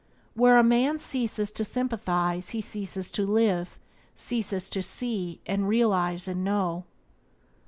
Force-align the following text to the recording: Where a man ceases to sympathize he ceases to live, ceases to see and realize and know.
Where 0.33 0.57
a 0.57 0.63
man 0.63 0.97
ceases 0.97 1.51
to 1.51 1.63
sympathize 1.63 2.49
he 2.57 2.59
ceases 2.61 3.11
to 3.11 3.23
live, 3.23 3.77
ceases 4.15 4.67
to 4.71 4.81
see 4.81 5.41
and 5.45 5.67
realize 5.67 6.27
and 6.27 6.43
know. 6.43 6.85